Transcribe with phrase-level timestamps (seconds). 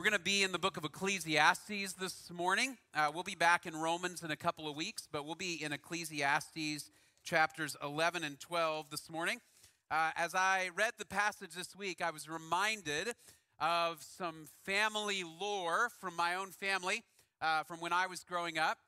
[0.00, 2.78] We're going to be in the book of Ecclesiastes this morning.
[2.94, 5.74] Uh, we'll be back in Romans in a couple of weeks, but we'll be in
[5.74, 6.90] Ecclesiastes
[7.22, 9.42] chapters 11 and 12 this morning.
[9.90, 13.12] Uh, as I read the passage this week, I was reminded
[13.58, 17.02] of some family lore from my own family
[17.42, 18.78] uh, from when I was growing up.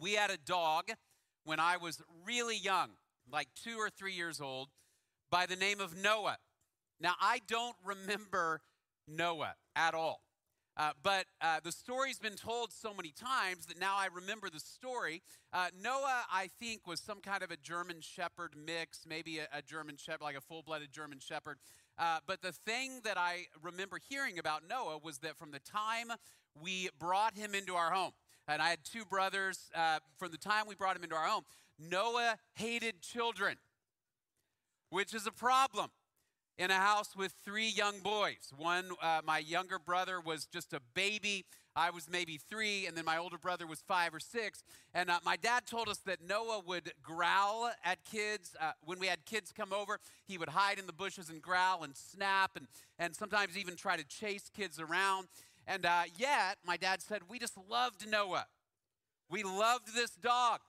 [0.00, 0.90] We had a dog
[1.44, 2.90] when I was really young,
[3.32, 4.70] like two or three years old,
[5.30, 6.38] by the name of Noah.
[7.00, 8.60] Now, I don't remember
[9.06, 10.20] Noah at all.
[10.76, 14.60] Uh, but uh, the story's been told so many times that now I remember the
[14.60, 15.22] story.
[15.52, 19.60] Uh, Noah, I think, was some kind of a German shepherd mix, maybe a, a
[19.60, 21.58] German shepherd, like a full blooded German shepherd.
[21.98, 26.10] Uh, but the thing that I remember hearing about Noah was that from the time
[26.60, 28.12] we brought him into our home,
[28.48, 31.44] and I had two brothers, uh, from the time we brought him into our home,
[31.78, 33.56] Noah hated children,
[34.88, 35.90] which is a problem
[36.58, 38.52] in a house with three young boys.
[38.56, 41.44] One, uh, my younger brother was just a baby.
[41.74, 44.62] I was maybe three, and then my older brother was five or six.
[44.92, 48.54] And uh, my dad told us that Noah would growl at kids.
[48.60, 51.82] Uh, when we had kids come over, he would hide in the bushes and growl
[51.82, 52.66] and snap, and,
[52.98, 55.28] and sometimes even try to chase kids around.
[55.66, 58.46] And uh, yet, my dad said, we just loved Noah.
[59.30, 60.60] We loved this dog.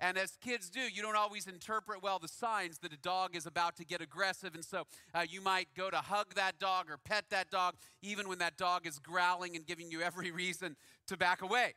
[0.00, 3.44] And as kids do, you don't always interpret well the signs that a dog is
[3.44, 4.54] about to get aggressive.
[4.54, 4.84] And so
[5.14, 8.56] uh, you might go to hug that dog or pet that dog, even when that
[8.56, 10.76] dog is growling and giving you every reason
[11.06, 11.74] to back away.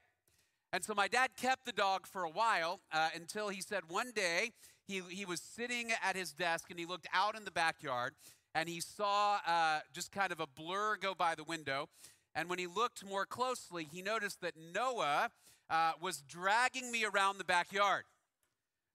[0.71, 4.11] And so my dad kept the dog for a while uh, until he said one
[4.11, 4.51] day
[4.87, 8.13] he, he was sitting at his desk and he looked out in the backyard
[8.55, 11.89] and he saw uh, just kind of a blur go by the window.
[12.35, 15.29] And when he looked more closely, he noticed that Noah
[15.69, 18.05] uh, was dragging me around the backyard.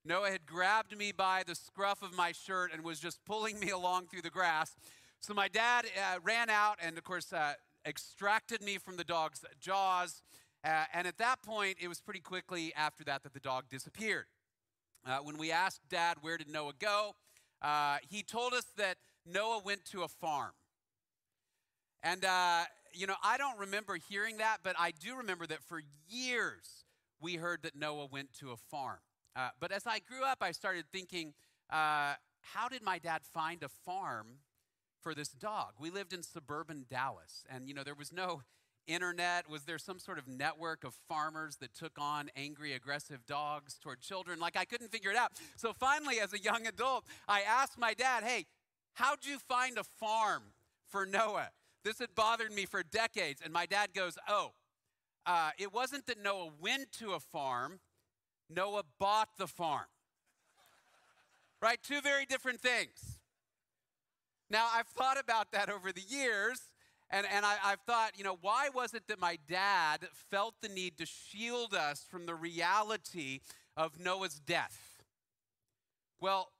[0.09, 3.69] Noah had grabbed me by the scruff of my shirt and was just pulling me
[3.79, 4.75] along through the grass.
[5.21, 7.53] So my dad uh, ran out and, of course, uh,
[7.85, 10.23] extracted me from the dog's jaws.
[10.65, 14.25] Uh, and at that point, it was pretty quickly after that that the dog disappeared.
[15.07, 17.15] Uh, when we asked dad, where did Noah go?
[17.61, 18.97] Uh, he told us that
[19.31, 20.53] Noah went to a farm.
[22.03, 22.63] And, uh,
[22.95, 26.87] you know, I don't remember hearing that, but I do remember that for years
[27.21, 29.01] we heard that Noah went to a farm.
[29.37, 31.35] Uh, but as I grew up, I started thinking,
[31.71, 34.39] uh, how did my dad find a farm
[35.01, 35.73] for this dog?
[35.79, 38.43] We lived in suburban Dallas, and you know there was no
[38.87, 39.49] internet.
[39.49, 44.01] Was there some sort of network of farmers that took on angry, aggressive dogs toward
[44.01, 44.41] children?
[44.41, 45.33] Like I couldn't figure it out.
[45.57, 48.47] So finally, as a young adult, I asked my dad, "Hey,
[48.95, 50.55] how'd you find a farm
[50.87, 51.51] for Noah?"
[51.85, 54.55] This had bothered me for decades, and my dad goes, "Oh."
[55.27, 57.81] Uh, it wasn't that Noah went to a farm,
[58.49, 59.87] Noah bought the farm.
[61.61, 61.79] right?
[61.83, 63.19] Two very different things.
[64.51, 66.71] Now, I've thought about that over the years,
[67.11, 70.69] and, and I, I've thought, you know, why was it that my dad felt the
[70.69, 73.41] need to shield us from the reality
[73.77, 75.03] of Noah's death?
[76.21, 76.53] Well,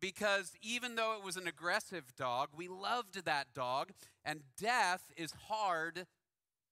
[0.00, 3.92] because even though it was an aggressive dog, we loved that dog,
[4.24, 6.06] and death is hard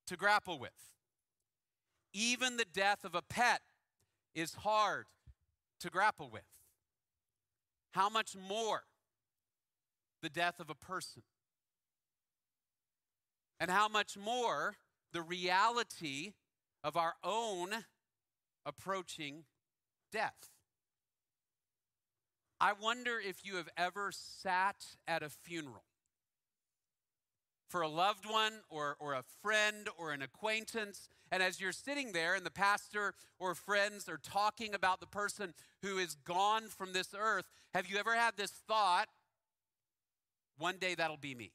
[0.06, 0.71] to grapple with.
[2.12, 3.60] Even the death of a pet
[4.34, 5.06] is hard
[5.81, 6.43] to grapple with.
[7.93, 8.82] How much more
[10.22, 11.22] the death of a person?
[13.60, 14.76] And how much more
[15.12, 16.32] the reality
[16.82, 17.84] of our own
[18.65, 19.44] approaching
[20.10, 20.50] death?
[22.60, 24.76] I wonder if you have ever sat
[25.06, 25.84] at a funeral
[27.72, 32.12] for a loved one or, or a friend or an acquaintance and as you're sitting
[32.12, 36.93] there and the pastor or friends are talking about the person who is gone from
[36.93, 39.09] this earth, have you ever had this thought,
[40.59, 41.53] one day that'll be me?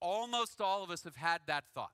[0.00, 1.92] Almost all of us have had that thought.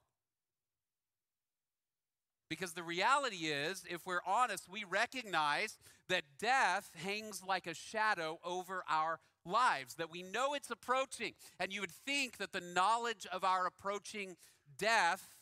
[2.48, 5.76] Because the reality is, if we're honest, we recognize
[6.08, 11.34] that death hangs like a shadow over our lives, that we know it's approaching.
[11.58, 14.36] And you would think that the knowledge of our approaching
[14.78, 15.34] death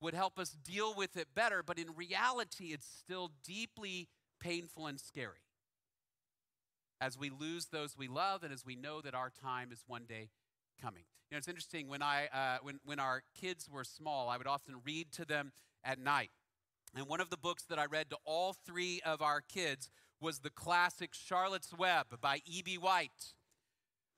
[0.00, 4.08] would help us deal with it better, but in reality, it's still deeply
[4.40, 5.44] painful and scary
[7.00, 10.04] as we lose those we love and as we know that our time is one
[10.08, 10.30] day
[10.80, 11.04] coming.
[11.30, 14.46] You know, it's interesting when I uh, when when our kids were small, I would
[14.46, 15.52] often read to them
[15.82, 16.30] at night.
[16.96, 19.90] And one of the books that I read to all three of our kids
[20.24, 22.76] was the classic Charlotte's Web by E.B.
[22.78, 23.34] White.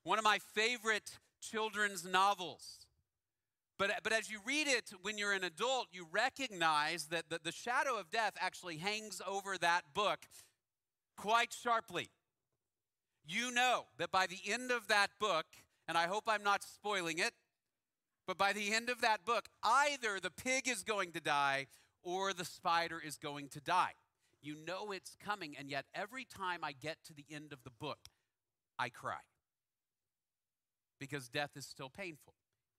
[0.05, 2.87] One of my favorite children's novels.
[3.79, 7.53] But, but as you read it when you're an adult, you recognize that the, the
[7.53, 10.20] shadow of death actually hangs over that book
[11.17, 12.08] quite sharply.
[13.26, 15.47] You know that by the end of that book,
[15.88, 17.32] and I hope I'm not spoiling it,
[18.26, 21.67] But by the end of that book, either the pig is going to die
[22.03, 23.93] or the spider is going to die.
[24.46, 27.70] You know it's coming, and yet every time I get to the end of the
[27.70, 27.98] book,
[28.78, 29.19] I cry.
[31.00, 32.34] Because death is still painful,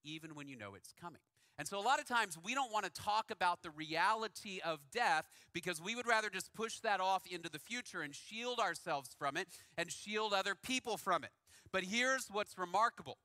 [0.06, 1.20] even when you know it's coming.
[1.60, 4.80] And so, a lot of times, we don't want to talk about the reality of
[4.94, 9.10] death because we would rather just push that off into the future and shield ourselves
[9.20, 11.32] from it and shield other people from it.
[11.74, 13.18] But here's what's remarkable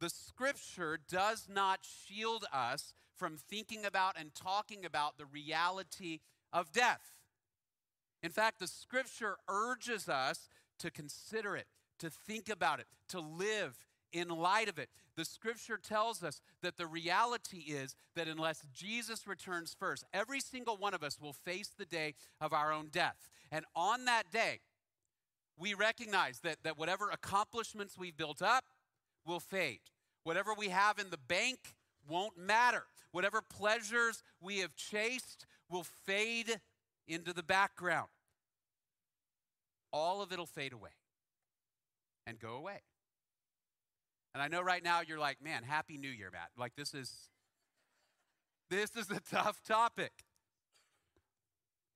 [0.00, 6.20] the scripture does not shield us from thinking about and talking about the reality
[6.52, 7.17] of death.
[8.22, 10.48] In fact, the scripture urges us
[10.78, 11.66] to consider it,
[11.98, 13.76] to think about it, to live
[14.12, 14.88] in light of it.
[15.16, 20.76] The scripture tells us that the reality is that unless Jesus returns first, every single
[20.76, 23.28] one of us will face the day of our own death.
[23.50, 24.60] And on that day,
[25.58, 28.64] we recognize that, that whatever accomplishments we've built up
[29.26, 29.80] will fade.
[30.22, 31.74] Whatever we have in the bank
[32.08, 32.84] won't matter.
[33.12, 36.60] Whatever pleasures we have chased will fade
[37.08, 38.08] into the background.
[39.92, 40.90] All of it'll fade away
[42.26, 42.82] and go away.
[44.34, 46.50] And I know right now you're like, man, happy new year, Matt.
[46.56, 47.28] Like this is
[48.70, 50.12] this is a tough topic.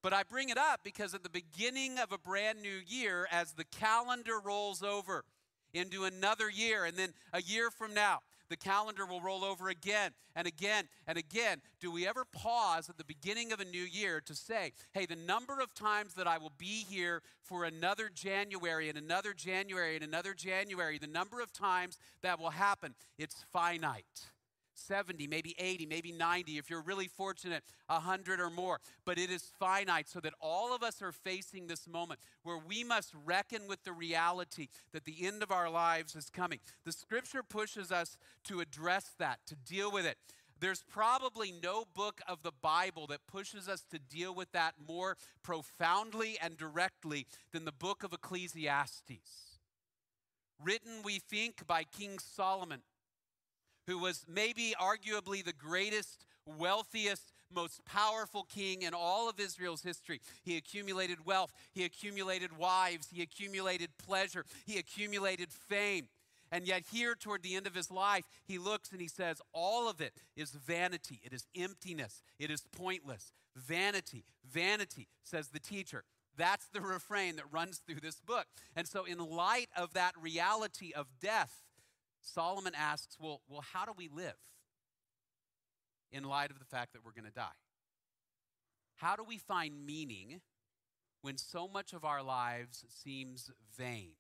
[0.03, 3.53] But I bring it up because at the beginning of a brand new year, as
[3.53, 5.25] the calendar rolls over
[5.73, 8.20] into another year, and then a year from now,
[8.52, 11.62] the calendar will roll over again and again and again.
[11.81, 15.16] Do we ever pause at the beginning of a new year to say, hey, the
[15.16, 20.04] number of times that I will be here for another January and another January and
[20.04, 24.26] another January, the number of times that will happen, it's finite.
[24.74, 28.80] 70, maybe 80, maybe 90, if you're really fortunate, 100 or more.
[29.04, 32.84] But it is finite, so that all of us are facing this moment where we
[32.84, 36.60] must reckon with the reality that the end of our lives is coming.
[36.84, 40.19] The scripture pushes us to address that, to deal with it.
[40.62, 45.16] There's probably no book of the Bible that pushes us to deal with that more
[45.42, 49.58] profoundly and directly than the book of Ecclesiastes.
[50.62, 52.82] Written, we think, by King Solomon
[53.87, 60.20] who was maybe arguably the greatest, wealthiest, most powerful king in all of Israel's history.
[60.43, 66.08] He accumulated wealth, he accumulated wives, he accumulated pleasure, he accumulated fame.
[66.50, 69.88] And yet, here toward the end of his life, he looks and he says, All
[69.88, 71.19] of it is vanity.
[71.25, 72.23] It is emptiness.
[72.38, 73.32] It is pointless.
[73.56, 76.05] Vanity, vanity, says the teacher.
[76.37, 78.46] That's the refrain that runs through this book.
[78.76, 81.62] And so, in light of that reality of death,
[82.22, 84.36] Solomon asks, well, well, how do we live
[86.10, 87.58] in light of the fact that we're going to die?
[88.96, 90.40] How do we find meaning
[91.22, 94.12] when so much of our lives seems vain?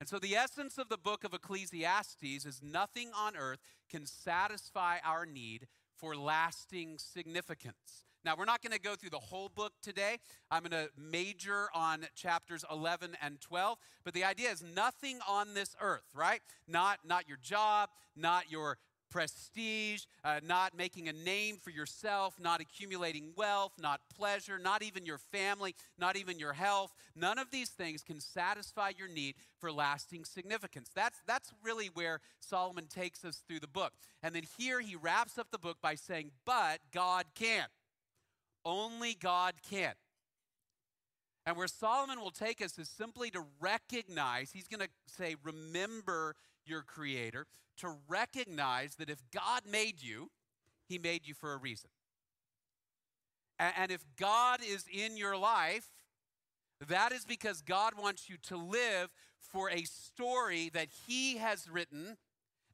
[0.00, 4.98] And so, the essence of the book of Ecclesiastes is nothing on earth can satisfy
[5.04, 8.04] our need for lasting significance.
[8.24, 10.18] Now, we're not going to go through the whole book today.
[10.50, 13.78] I'm going to major on chapters 11 and 12.
[14.04, 16.40] But the idea is nothing on this earth, right?
[16.66, 18.78] Not, not your job, not your
[19.14, 25.06] prestige, uh, not making a name for yourself, not accumulating wealth, not pleasure, not even
[25.06, 26.92] your family, not even your health.
[27.14, 30.90] None of these things can satisfy your need for lasting significance.
[30.96, 33.92] That's, that's really where Solomon takes us through the book.
[34.20, 37.66] And then here he wraps up the book by saying, But God can.
[38.64, 39.94] Only God can.
[41.46, 46.36] And where Solomon will take us is simply to recognize, he's going to say, remember
[46.64, 47.46] your Creator,
[47.78, 50.30] to recognize that if God made you,
[50.88, 51.90] He made you for a reason.
[53.58, 55.88] And if God is in your life,
[56.88, 62.16] that is because God wants you to live for a story that He has written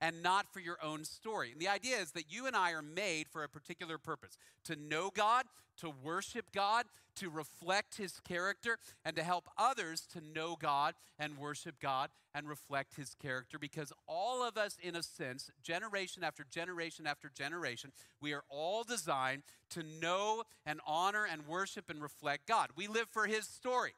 [0.01, 1.53] and not for your own story.
[1.53, 4.77] And the idea is that you and I are made for a particular purpose to
[4.77, 5.45] know God,
[5.79, 11.39] to worship God, to reflect His character, and to help others to know God and
[11.39, 13.59] worship God and reflect His character.
[13.59, 18.85] Because all of us, in a sense, generation after generation after generation, we are all
[18.85, 22.71] designed to know and honor and worship and reflect God.
[22.77, 23.93] We live for His story.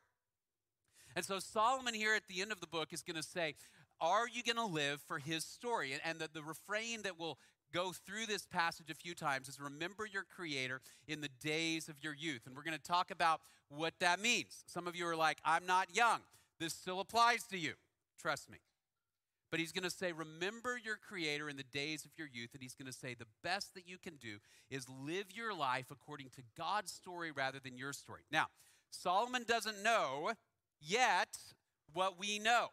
[1.15, 3.55] And so Solomon here at the end of the book is going to say,
[4.03, 5.95] are you going to live for his story?
[6.05, 7.39] And the, the refrain that will
[7.73, 11.95] go through this passage a few times is remember your creator in the days of
[12.03, 12.43] your youth.
[12.47, 14.65] And we're going to talk about what that means.
[14.67, 16.21] Some of you are like, I'm not young.
[16.59, 17.75] This still applies to you.
[18.21, 18.59] Trust me.
[19.51, 22.51] But he's going to say, Remember your Creator in the days of your youth.
[22.55, 24.39] And he's going to say, The best that you can do
[24.71, 28.23] is live your life according to God's story rather than your story.
[28.31, 28.47] Now,
[28.91, 30.33] Solomon doesn't know
[30.81, 31.37] yet
[31.93, 32.71] what we know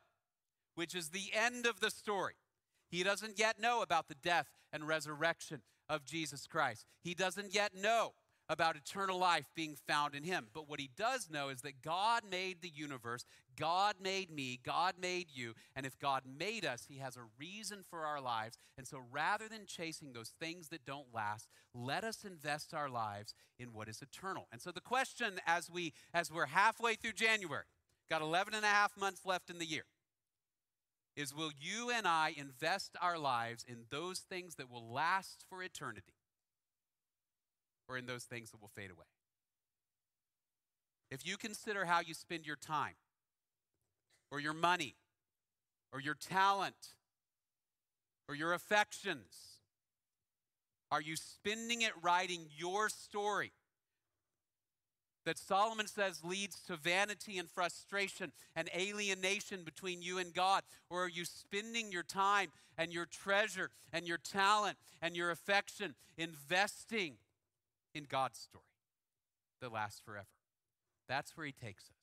[0.80, 2.36] which is the end of the story.
[2.90, 6.86] He doesn't yet know about the death and resurrection of Jesus Christ.
[7.02, 8.14] He doesn't yet know
[8.48, 10.48] about eternal life being found in him.
[10.54, 13.26] But what he does know is that God made the universe,
[13.58, 17.84] God made me, God made you, and if God made us, he has a reason
[17.90, 18.58] for our lives.
[18.78, 23.34] And so rather than chasing those things that don't last, let us invest our lives
[23.60, 24.48] in what is eternal.
[24.50, 27.66] And so the question as we as we're halfway through January,
[28.10, 29.84] got 11 and a half months left in the year,
[31.20, 35.62] is will you and I invest our lives in those things that will last for
[35.62, 36.14] eternity?
[37.90, 39.06] or in those things that will fade away.
[41.10, 42.94] If you consider how you spend your time,
[44.32, 44.96] or your money,
[45.92, 46.94] or your talent,
[48.28, 49.58] or your affections,
[50.92, 53.54] are you spending it writing your story?
[55.30, 60.64] That Solomon says leads to vanity and frustration and alienation between you and God?
[60.90, 65.94] Or are you spending your time and your treasure and your talent and your affection
[66.18, 67.18] investing
[67.94, 68.64] in God's story
[69.62, 70.26] that lasts forever.
[71.08, 71.99] That's where he takes us.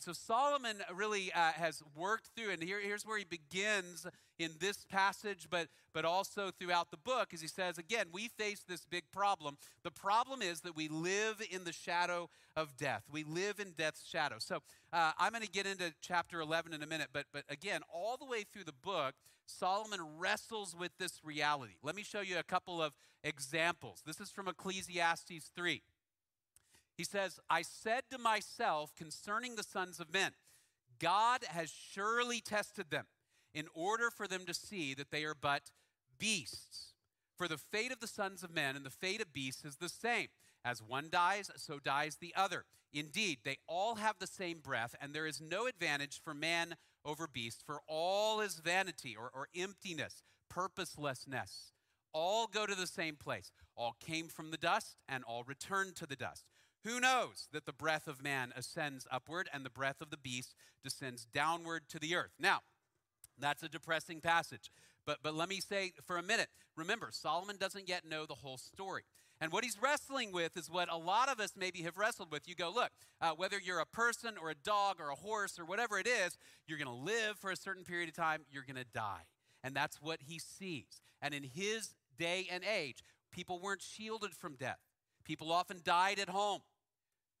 [0.00, 4.06] So Solomon really uh, has worked through, and here, here's where he begins
[4.38, 8.60] in this passage, but, but also throughout the book, as he says, again, we face
[8.66, 9.56] this big problem.
[9.82, 13.02] The problem is that we live in the shadow of death.
[13.10, 14.36] We live in death's shadow.
[14.38, 14.58] So
[14.92, 18.16] uh, I'm going to get into chapter 11 in a minute, but, but again, all
[18.16, 19.14] the way through the book,
[19.46, 21.74] Solomon wrestles with this reality.
[21.82, 22.92] Let me show you a couple of
[23.24, 24.02] examples.
[24.06, 25.82] This is from Ecclesiastes 3.
[27.02, 30.30] He says, I said to myself concerning the sons of men,
[31.00, 33.06] God has surely tested them
[33.52, 35.72] in order for them to see that they are but
[36.16, 36.92] beasts.
[37.36, 39.88] For the fate of the sons of men and the fate of beasts is the
[39.88, 40.28] same.
[40.64, 42.66] As one dies, so dies the other.
[42.92, 47.26] Indeed, they all have the same breath, and there is no advantage for man over
[47.26, 51.72] beast, for all is vanity or, or emptiness, purposelessness.
[52.12, 53.50] All go to the same place.
[53.74, 56.46] All came from the dust, and all return to the dust.
[56.84, 60.54] Who knows that the breath of man ascends upward and the breath of the beast
[60.82, 62.32] descends downward to the earth?
[62.40, 62.60] Now,
[63.38, 64.70] that's a depressing passage.
[65.06, 68.58] But, but let me say for a minute remember, Solomon doesn't yet know the whole
[68.58, 69.02] story.
[69.40, 72.46] And what he's wrestling with is what a lot of us maybe have wrestled with.
[72.46, 75.64] You go, look, uh, whether you're a person or a dog or a horse or
[75.64, 78.76] whatever it is, you're going to live for a certain period of time, you're going
[78.76, 79.22] to die.
[79.64, 81.02] And that's what he sees.
[81.20, 84.78] And in his day and age, people weren't shielded from death.
[85.24, 86.60] People often died at home.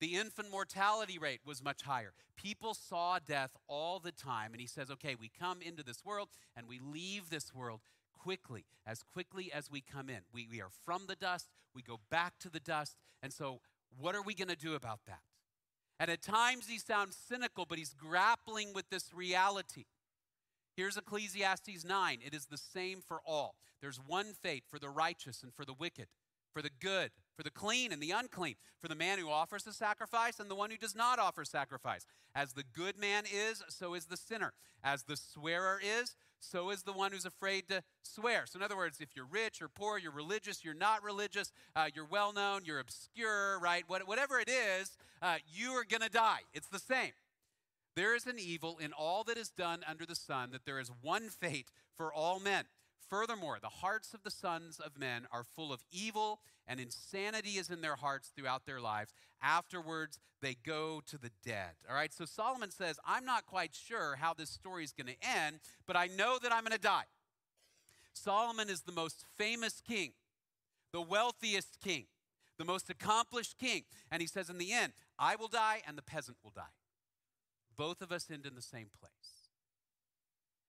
[0.02, 2.12] The infant mortality rate was much higher.
[2.34, 4.50] People saw death all the time.
[4.50, 7.82] And he says, okay, we come into this world and we leave this world
[8.18, 10.22] quickly, as quickly as we come in.
[10.34, 12.96] We, we are from the dust, we go back to the dust.
[13.22, 13.60] And so,
[13.96, 15.20] what are we going to do about that?
[16.00, 19.84] And at times he sounds cynical, but he's grappling with this reality.
[20.74, 23.54] Here's Ecclesiastes 9 it is the same for all.
[23.80, 26.08] There's one fate for the righteous and for the wicked
[26.52, 29.72] for the good, for the clean and the unclean, for the man who offers the
[29.72, 32.06] sacrifice and the one who does not offer sacrifice.
[32.34, 34.52] As the good man is, so is the sinner.
[34.82, 38.44] As the swearer is, so is the one who's afraid to swear.
[38.46, 41.88] So, in other words, if you're rich or poor, you're religious, you're not religious, uh,
[41.94, 43.84] you're well known, you're obscure, right?
[43.86, 46.40] What, whatever it is, uh, you are going to die.
[46.52, 47.12] It's the same.
[47.94, 50.90] There is an evil in all that is done under the sun, that there is
[51.00, 52.64] one fate for all men.
[53.12, 57.68] Furthermore, the hearts of the sons of men are full of evil, and insanity is
[57.68, 59.12] in their hearts throughout their lives.
[59.42, 61.72] Afterwards, they go to the dead.
[61.86, 65.28] All right, so Solomon says, I'm not quite sure how this story is going to
[65.28, 67.04] end, but I know that I'm going to die.
[68.14, 70.12] Solomon is the most famous king,
[70.90, 72.06] the wealthiest king,
[72.56, 73.82] the most accomplished king.
[74.10, 76.62] And he says, in the end, I will die and the peasant will die.
[77.76, 79.41] Both of us end in the same place.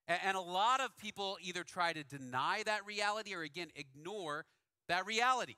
[0.07, 4.45] And a lot of people either try to deny that reality or, again, ignore
[4.87, 5.55] that reality.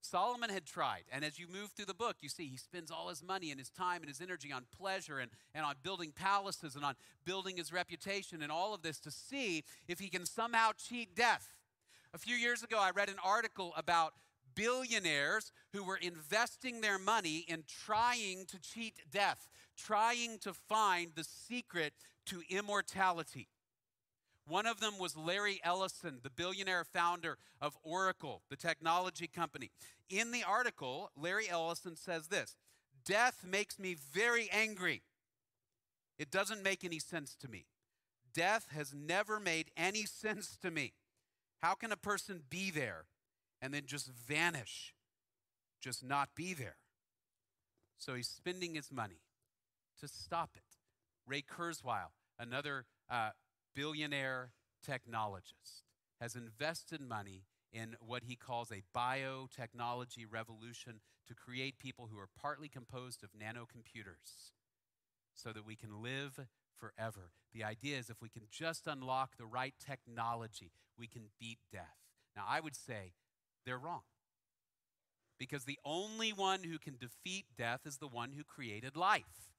[0.00, 1.04] Solomon had tried.
[1.10, 3.58] And as you move through the book, you see he spends all his money and
[3.58, 7.56] his time and his energy on pleasure and, and on building palaces and on building
[7.56, 11.48] his reputation and all of this to see if he can somehow cheat death.
[12.12, 14.12] A few years ago, I read an article about
[14.54, 21.24] billionaires who were investing their money in trying to cheat death, trying to find the
[21.24, 21.94] secret
[22.26, 23.48] to immortality.
[24.46, 29.70] One of them was Larry Ellison, the billionaire founder of Oracle, the technology company.
[30.10, 32.56] In the article, Larry Ellison says this
[33.04, 35.02] Death makes me very angry.
[36.18, 37.66] It doesn't make any sense to me.
[38.34, 40.92] Death has never made any sense to me.
[41.62, 43.06] How can a person be there
[43.62, 44.94] and then just vanish,
[45.80, 46.76] just not be there?
[47.96, 49.22] So he's spending his money
[50.00, 50.62] to stop it.
[51.26, 53.30] Ray Kurzweil, another uh,
[53.74, 54.50] billionaire
[54.86, 55.82] technologist
[56.20, 62.28] has invested money in what he calls a biotechnology revolution to create people who are
[62.40, 64.52] partly composed of nanocomputers
[65.34, 67.32] so that we can live forever.
[67.52, 71.96] The idea is if we can just unlock the right technology, we can beat death.
[72.36, 73.14] Now, I would say
[73.64, 74.02] they're wrong.
[75.38, 79.53] Because the only one who can defeat death is the one who created life.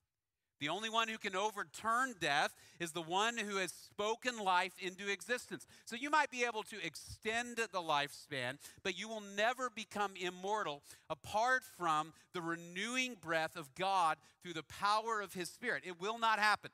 [0.59, 5.11] The only one who can overturn death is the one who has spoken life into
[5.11, 5.67] existence.
[5.85, 10.81] So you might be able to extend the lifespan, but you will never become immortal
[11.09, 15.83] apart from the renewing breath of God through the power of his Spirit.
[15.85, 16.71] It will not happen.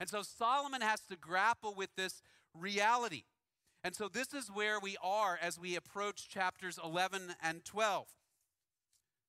[0.00, 2.22] And so Solomon has to grapple with this
[2.58, 3.22] reality.
[3.84, 8.06] And so this is where we are as we approach chapters 11 and 12.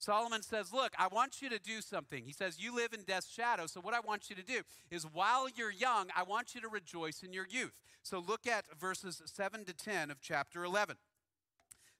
[0.03, 2.25] Solomon says, Look, I want you to do something.
[2.25, 3.67] He says, You live in death's shadow.
[3.67, 6.67] So, what I want you to do is while you're young, I want you to
[6.67, 7.72] rejoice in your youth.
[8.03, 10.98] So, look at verses 7 to 10 of chapter 11.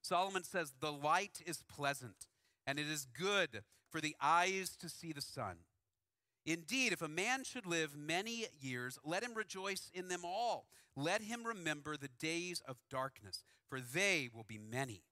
[0.02, 2.26] Solomon says, The light is pleasant,
[2.66, 5.56] and it is good for the eyes to see the sun.
[6.44, 10.66] Indeed, if a man should live many years, let him rejoice in them all.
[10.94, 15.04] Let him remember the days of darkness, for they will be many.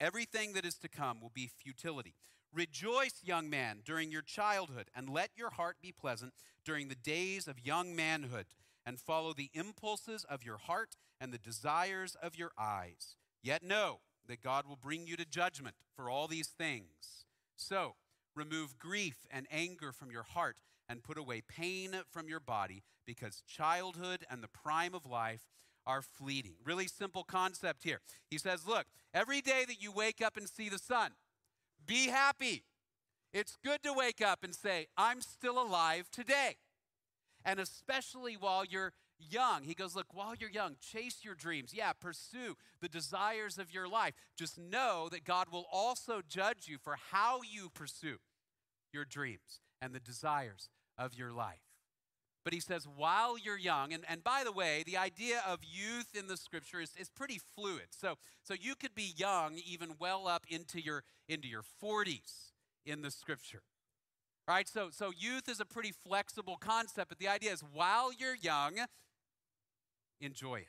[0.00, 2.16] Everything that is to come will be futility.
[2.52, 6.34] Rejoice, young man, during your childhood, and let your heart be pleasant
[6.64, 8.46] during the days of young manhood,
[8.84, 13.16] and follow the impulses of your heart and the desires of your eyes.
[13.42, 17.24] Yet know that God will bring you to judgment for all these things.
[17.56, 17.94] So,
[18.34, 20.56] remove grief and anger from your heart,
[20.88, 25.48] and put away pain from your body, because childhood and the prime of life
[25.86, 26.54] are fleeting.
[26.64, 28.00] Really simple concept here.
[28.28, 31.12] He says, Look, every day that you wake up and see the sun,
[31.86, 32.64] be happy.
[33.32, 36.56] It's good to wake up and say, I'm still alive today.
[37.44, 39.62] And especially while you're young.
[39.62, 41.72] He goes, Look, while you're young, chase your dreams.
[41.74, 44.14] Yeah, pursue the desires of your life.
[44.36, 48.18] Just know that God will also judge you for how you pursue
[48.92, 50.68] your dreams and the desires
[50.98, 51.65] of your life.
[52.46, 56.14] But he says, while you're young, and, and by the way, the idea of youth
[56.16, 57.88] in the scripture is, is pretty fluid.
[57.90, 62.52] So, so you could be young even well up into your, into your 40s
[62.84, 63.62] in the scripture.
[64.46, 64.68] Right?
[64.68, 68.74] So, so youth is a pretty flexible concept, but the idea is while you're young,
[70.20, 70.68] enjoy it.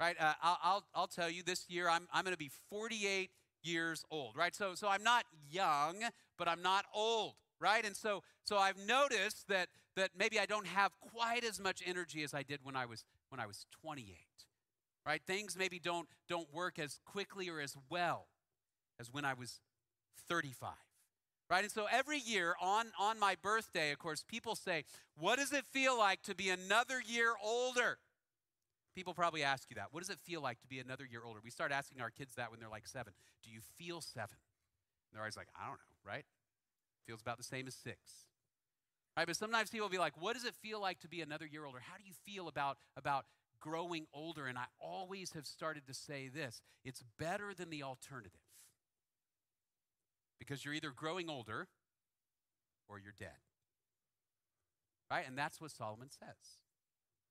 [0.00, 0.16] Right?
[0.18, 3.28] Uh, I'll, I'll, I'll tell you this year, I'm, I'm going to be 48
[3.62, 4.34] years old.
[4.34, 4.56] Right?
[4.56, 5.96] So, so I'm not young,
[6.38, 7.86] but I'm not old right?
[7.86, 12.22] And so, so I've noticed that, that maybe I don't have quite as much energy
[12.22, 14.16] as I did when I was, when I was 28,
[15.06, 15.20] right?
[15.26, 18.26] Things maybe don't, don't work as quickly or as well
[19.00, 19.60] as when I was
[20.28, 20.70] 35,
[21.50, 21.64] right?
[21.64, 24.84] And so every year on, on my birthday, of course, people say,
[25.18, 27.98] What does it feel like to be another year older?
[28.94, 29.88] People probably ask you that.
[29.90, 31.40] What does it feel like to be another year older?
[31.44, 33.12] We start asking our kids that when they're like seven.
[33.44, 34.36] Do you feel seven?
[35.10, 36.24] And they're always like, I don't know, right?
[37.06, 37.98] Feels about the same as six.
[39.16, 41.46] Right, but sometimes people will be like, what does it feel like to be another
[41.46, 41.78] year older?
[41.80, 43.24] How do you feel about, about
[43.60, 44.46] growing older?
[44.46, 48.40] And I always have started to say this it's better than the alternative.
[50.38, 51.68] Because you're either growing older
[52.88, 53.38] or you're dead.
[55.10, 55.24] Right?
[55.26, 56.58] And that's what Solomon says.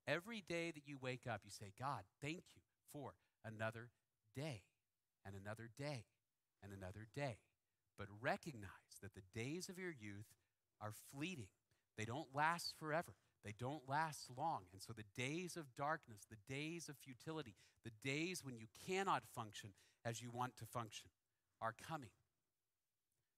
[0.07, 3.13] Every day that you wake up, you say, God, thank you for
[3.45, 3.89] another
[4.35, 4.63] day
[5.23, 6.05] and another day
[6.63, 7.37] and another day
[7.97, 10.27] but recognize that the days of your youth
[10.81, 11.47] are fleeting.
[11.97, 13.13] They don't last forever.
[13.43, 14.63] They don't last long.
[14.73, 19.23] And so the days of darkness, the days of futility, the days when you cannot
[19.33, 19.69] function
[20.03, 21.09] as you want to function
[21.61, 22.09] are coming.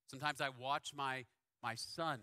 [0.10, 1.26] Sometimes I watch my,
[1.62, 2.22] my son,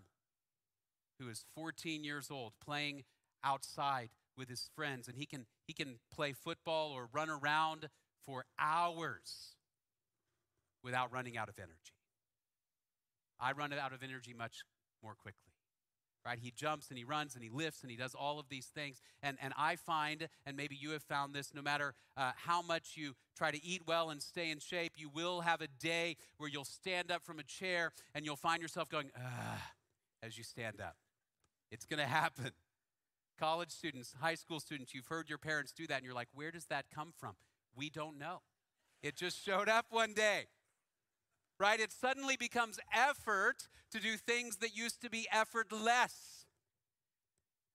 [1.20, 3.04] who is 14 years old, playing
[3.44, 7.88] outside with his friends, and he can, he can play football or run around
[8.24, 9.54] for hours
[10.82, 11.94] without running out of energy.
[13.38, 14.64] I run out of energy much
[15.02, 15.53] more quickly.
[16.26, 16.38] Right?
[16.38, 19.02] He jumps and he runs and he lifts and he does all of these things.
[19.22, 22.92] And, and I find, and maybe you have found this, no matter uh, how much
[22.96, 26.48] you try to eat well and stay in shape, you will have a day where
[26.48, 29.10] you'll stand up from a chair and you'll find yourself going,
[30.22, 30.96] as you stand up.
[31.70, 32.52] It's going to happen.
[33.38, 36.50] College students, high school students, you've heard your parents do that and you're like, where
[36.50, 37.34] does that come from?
[37.76, 38.40] We don't know.
[39.02, 40.44] It just showed up one day
[41.64, 41.80] right?
[41.80, 46.44] It suddenly becomes effort to do things that used to be effortless.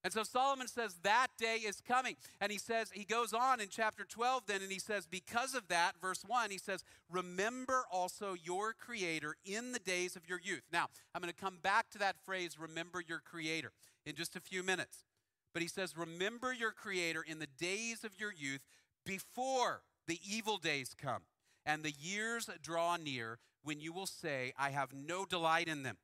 [0.03, 2.15] And so Solomon says that day is coming.
[2.39, 5.67] And he says, he goes on in chapter 12 then, and he says, because of
[5.69, 10.61] that, verse 1, he says, remember also your creator in the days of your youth.
[10.71, 13.71] Now, I'm going to come back to that phrase, remember your creator,
[14.05, 15.03] in just a few minutes.
[15.51, 18.61] But he says, Remember your Creator in the days of your youth
[19.03, 21.23] before the evil days come
[21.65, 25.97] and the years draw near when you will say, I have no delight in them.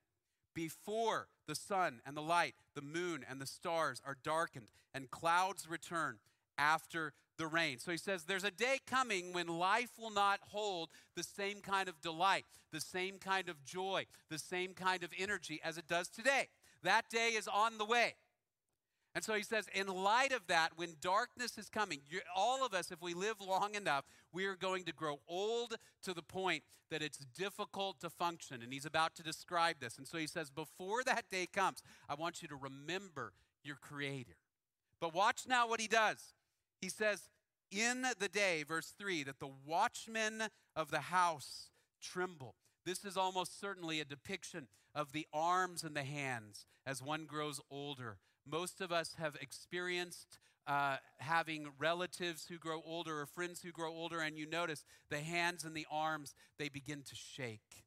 [0.54, 5.68] Before the sun and the light, the moon and the stars are darkened, and clouds
[5.70, 6.18] return
[6.58, 7.80] after the rain.
[7.80, 11.90] So he says, There's a day coming when life will not hold the same kind
[11.90, 16.08] of delight, the same kind of joy, the same kind of energy as it does
[16.08, 16.48] today.
[16.84, 18.16] That day is on the way.
[19.16, 22.02] And so he says, in light of that, when darkness is coming,
[22.36, 26.14] all of us, if we live long enough, we are going to grow old to
[26.14, 28.62] the point that it's difficult to function.
[28.62, 29.98] And he's about to describe this.
[29.98, 33.32] And so he says, before that day comes, I want you to remember
[33.64, 34.36] your Creator.
[35.00, 36.34] But watch now what he does.
[36.82, 37.30] He says,
[37.72, 40.44] in the day, verse 3, that the watchmen
[40.76, 41.70] of the house
[42.02, 42.56] tremble.
[42.86, 47.62] This is almost certainly a depiction of the arms and the hands as one grows
[47.72, 53.72] older most of us have experienced uh, having relatives who grow older or friends who
[53.72, 57.84] grow older, and you notice the hands and the arms, they begin to shake.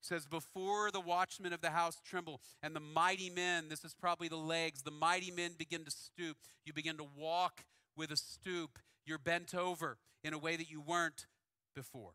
[0.00, 4.28] Says, Before the watchmen of the house tremble, and the mighty men, this is probably
[4.28, 6.36] the legs, the mighty men begin to stoop.
[6.64, 7.64] You begin to walk
[7.96, 8.78] with a stoop.
[9.04, 11.26] You're bent over in a way that you weren't
[11.74, 12.12] before.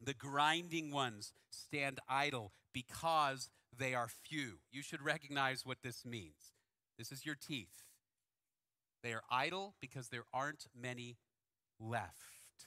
[0.00, 4.58] The grinding ones stand idle because they are few.
[4.70, 6.52] You should recognize what this means.
[6.98, 7.84] This is your teeth.
[9.02, 11.16] They are idle because there aren't many
[11.78, 12.66] left.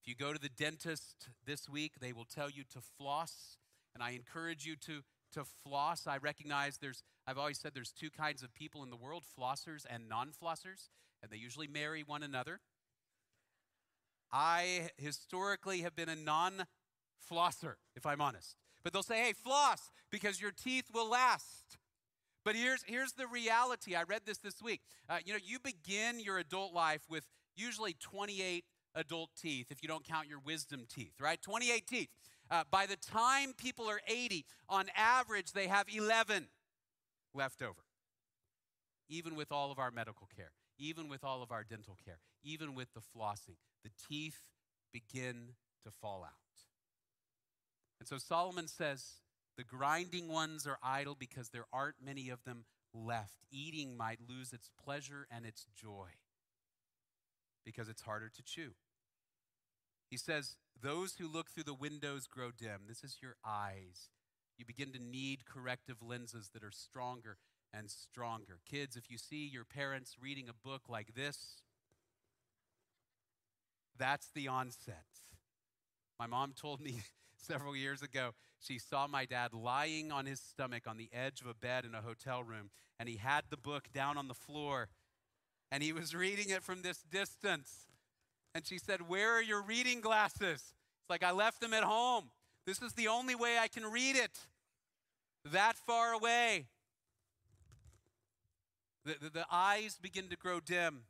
[0.00, 3.56] If you go to the dentist this week, they will tell you to floss,
[3.94, 5.02] and I encourage you to,
[5.34, 6.06] to floss.
[6.06, 9.84] I recognize there's, I've always said there's two kinds of people in the world flossers
[9.88, 10.88] and non flossers,
[11.22, 12.60] and they usually marry one another.
[14.32, 16.66] I historically have been a non
[17.30, 18.56] flosser, if I'm honest.
[18.82, 21.78] But they'll say, hey, floss because your teeth will last.
[22.44, 23.94] But here's, here's the reality.
[23.94, 24.80] I read this this week.
[25.08, 28.64] Uh, you know, you begin your adult life with usually 28
[28.94, 31.40] adult teeth, if you don't count your wisdom teeth, right?
[31.40, 32.08] 28 teeth.
[32.50, 36.48] Uh, by the time people are 80, on average, they have 11
[37.34, 37.80] left over.
[39.08, 42.74] Even with all of our medical care, even with all of our dental care, even
[42.74, 44.48] with the flossing, the teeth
[44.92, 45.54] begin
[45.84, 46.32] to fall out.
[47.98, 49.22] And so Solomon says,
[49.56, 53.44] the grinding ones are idle because there aren't many of them left.
[53.50, 56.08] Eating might lose its pleasure and its joy
[57.64, 58.70] because it's harder to chew.
[60.10, 62.82] He says, Those who look through the windows grow dim.
[62.88, 64.10] This is your eyes.
[64.58, 67.38] You begin to need corrective lenses that are stronger
[67.74, 68.58] and stronger.
[68.68, 71.62] Kids, if you see your parents reading a book like this,
[73.98, 75.04] that's the onset.
[76.18, 77.02] My mom told me
[77.36, 81.46] several years ago, she saw my dad lying on his stomach on the edge of
[81.46, 84.88] a bed in a hotel room, and he had the book down on the floor,
[85.70, 87.86] and he was reading it from this distance.
[88.54, 90.74] And she said, Where are your reading glasses?
[91.00, 92.30] It's like, I left them at home.
[92.66, 94.38] This is the only way I can read it.
[95.46, 96.66] That far away.
[99.04, 101.02] The, the, the eyes begin to grow dim.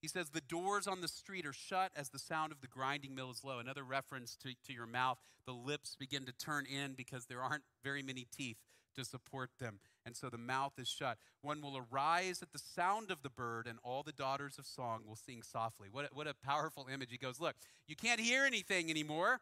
[0.00, 3.14] He says, The doors on the street are shut as the sound of the grinding
[3.14, 3.58] mill is low.
[3.58, 5.18] Another reference to, to your mouth.
[5.46, 8.56] The lips begin to turn in because there aren't very many teeth
[8.96, 9.80] to support them.
[10.06, 11.18] And so the mouth is shut.
[11.42, 15.02] One will arise at the sound of the bird, and all the daughters of song
[15.06, 15.88] will sing softly.
[15.90, 17.10] What a, what a powerful image.
[17.10, 19.40] He goes, Look, you can't hear anything anymore,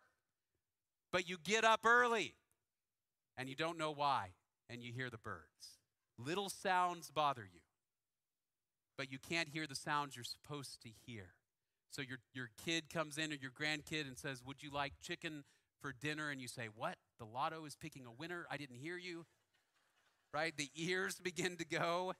[1.10, 2.34] but you get up early,
[3.36, 4.30] and you don't know why,
[4.70, 5.81] and you hear the birds.
[6.24, 7.60] Little sounds bother you
[9.02, 11.34] but you can't hear the sounds you're supposed to hear.
[11.90, 15.44] So your, your kid comes in or your grandkid and says, Would you like chicken
[15.80, 16.30] for dinner?
[16.30, 16.96] And you say, What?
[17.18, 18.46] The lotto is picking a winner?
[18.50, 19.26] I didn't hear you.
[20.32, 20.56] Right?
[20.56, 22.14] The ears begin to go.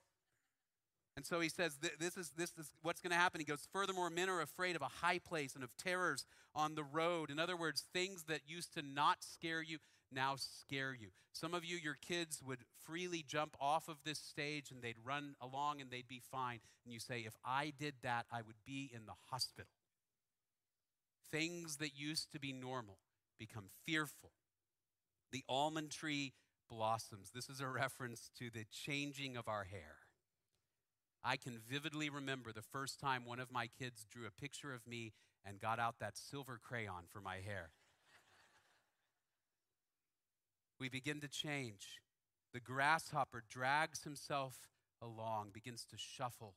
[1.17, 3.39] And so he says, this is, this is what's going to happen.
[3.39, 6.83] He goes, Furthermore, men are afraid of a high place and of terrors on the
[6.83, 7.31] road.
[7.31, 9.79] In other words, things that used to not scare you
[10.15, 11.09] now scare you.
[11.33, 15.35] Some of you, your kids would freely jump off of this stage and they'd run
[15.41, 16.61] along and they'd be fine.
[16.85, 19.71] And you say, If I did that, I would be in the hospital.
[21.31, 22.99] Things that used to be normal
[23.39, 24.33] become fearful.
[25.33, 26.35] The almond tree
[26.69, 27.31] blossoms.
[27.35, 29.97] This is a reference to the changing of our hair.
[31.25, 34.87] I can vividly remember the first time one of my kids drew a picture of
[34.87, 35.13] me
[35.45, 37.71] and got out that silver crayon for my hair.
[40.83, 42.01] We begin to change.
[42.53, 44.57] The grasshopper drags himself
[45.01, 46.57] along, begins to shuffle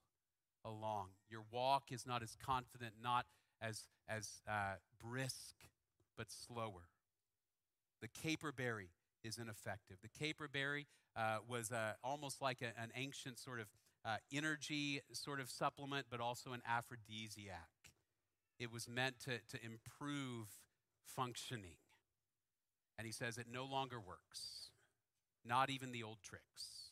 [0.65, 1.09] along.
[1.29, 3.27] Your walk is not as confident, not
[3.61, 5.57] as, as uh, brisk,
[6.17, 6.89] but slower.
[8.01, 8.89] The caperberry
[9.23, 9.97] is ineffective.
[10.01, 13.67] The caper berry uh, was uh, almost like a, an ancient sort of
[14.03, 17.69] uh, energy sort of supplement, but also an aphrodisiac.
[18.59, 20.47] It was meant to, to improve
[21.05, 21.77] functioning.
[22.97, 24.69] And he says it no longer works,
[25.45, 26.91] not even the old tricks.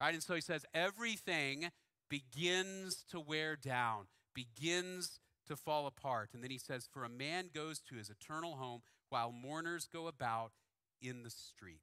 [0.00, 0.14] Right?
[0.14, 1.70] And so he says everything
[2.08, 6.30] begins to wear down, begins to fall apart.
[6.34, 10.06] And then he says, For a man goes to his eternal home while mourners go
[10.06, 10.52] about
[11.00, 11.80] in the street.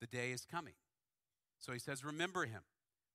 [0.00, 0.74] The day is coming.
[1.58, 2.62] So he says, Remember him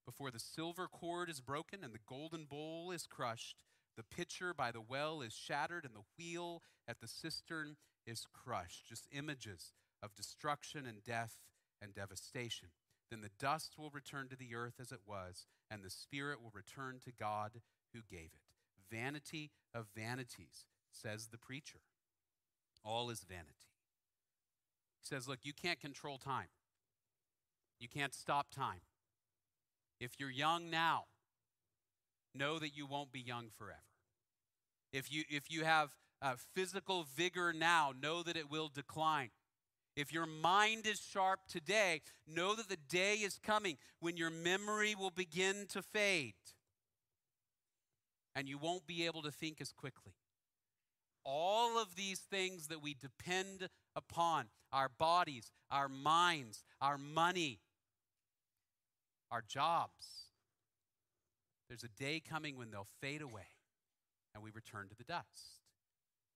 [0.06, 3.64] before the silver cord is broken and the golden bowl is crushed.
[3.96, 7.76] The pitcher by the well is shattered and the wheel at the cistern
[8.10, 8.88] is crushed.
[8.88, 11.38] Just images of destruction and death
[11.82, 12.70] and devastation.
[13.10, 16.52] Then the dust will return to the earth as it was, and the spirit will
[16.54, 17.62] return to God
[17.94, 18.96] who gave it.
[18.96, 21.80] Vanity of vanities, says the preacher.
[22.84, 23.74] All is vanity.
[25.02, 26.50] He says, Look, you can't control time,
[27.80, 28.82] you can't stop time.
[30.00, 31.06] If you're young now,
[32.34, 33.80] know that you won't be young forever.
[34.94, 39.30] If you, if you have uh, physical vigor now, know that it will decline.
[39.96, 44.96] If your mind is sharp today, know that the day is coming when your memory
[44.96, 46.34] will begin to fade
[48.36, 50.14] and you won't be able to think as quickly.
[51.26, 57.60] All of these things that we depend upon our bodies, our minds, our money,
[59.32, 60.20] our jobs
[61.70, 63.48] there's a day coming when they'll fade away
[64.34, 65.59] and we return to the dust.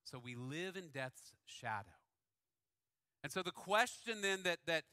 [0.03, 1.97] So we live in death's shadow.
[3.23, 4.83] And so the question then that, that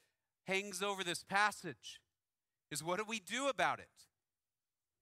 [0.47, 2.01] hangs over this passage
[2.71, 3.89] is what do we do about it?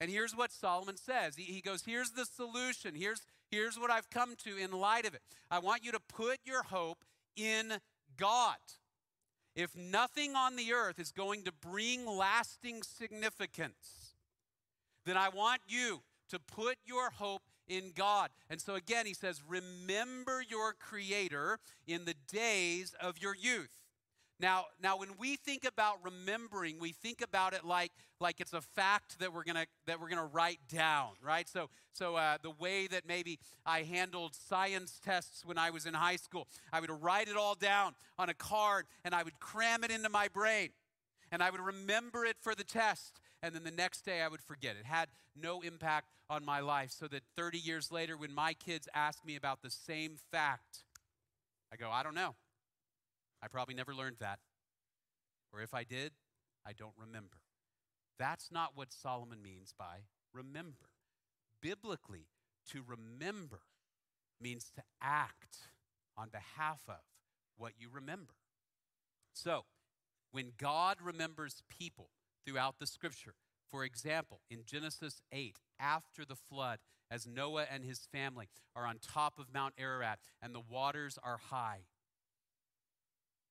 [0.00, 1.36] And here's what Solomon says.
[1.36, 2.94] He, he goes, Here's the solution.
[2.94, 5.22] Here's, here's what I've come to in light of it.
[5.50, 7.04] I want you to put your hope
[7.36, 7.74] in
[8.16, 8.56] God.
[9.54, 14.14] If nothing on the earth is going to bring lasting significance,
[15.04, 18.30] then I want you to put your hope in God.
[18.50, 23.70] And so again, he says, Remember your Creator in the days of your youth.
[24.40, 28.60] Now, now when we think about remembering, we think about it like, like it's a
[28.60, 31.48] fact that we're gonna that we're gonna write down, right?
[31.48, 35.94] So, so uh, the way that maybe I handled science tests when I was in
[35.94, 39.82] high school, I would write it all down on a card and I would cram
[39.82, 40.70] it into my brain,
[41.30, 44.42] and I would remember it for the test, and then the next day I would
[44.42, 44.76] forget.
[44.78, 46.90] It had no impact on my life.
[46.90, 50.84] So that 30 years later, when my kids ask me about the same fact,
[51.72, 52.34] I go, I don't know.
[53.42, 54.38] I probably never learned that.
[55.52, 56.12] Or if I did,
[56.66, 57.38] I don't remember.
[58.18, 60.90] That's not what Solomon means by remember.
[61.62, 62.26] Biblically,
[62.70, 63.60] to remember
[64.40, 65.68] means to act
[66.16, 67.02] on behalf of
[67.56, 68.34] what you remember.
[69.32, 69.64] So,
[70.32, 72.10] when God remembers people
[72.46, 73.34] throughout the scripture,
[73.70, 76.78] for example, in Genesis 8, after the flood,
[77.10, 81.38] as Noah and his family are on top of Mount Ararat and the waters are
[81.50, 81.80] high,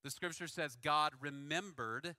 [0.03, 2.15] the scripture says God remembered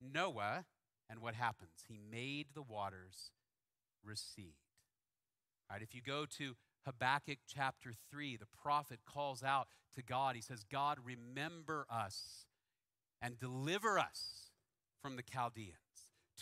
[0.00, 0.64] Noah,
[1.08, 1.84] and what happens?
[1.86, 3.30] He made the waters
[4.04, 4.54] recede.
[5.70, 10.34] All right, if you go to Habakkuk chapter 3, the prophet calls out to God.
[10.34, 12.46] He says, God, remember us
[13.22, 14.50] and deliver us
[15.02, 15.74] from the Chaldeans.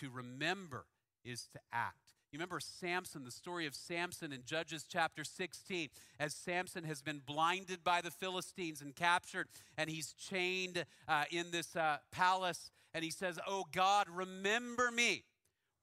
[0.01, 0.87] To remember
[1.25, 2.15] is to act.
[2.31, 5.89] You remember Samson, the story of Samson in Judges chapter 16,
[6.21, 11.51] as Samson has been blinded by the Philistines and captured, and he's chained uh, in
[11.51, 15.25] this uh, palace, and he says, Oh God, remember me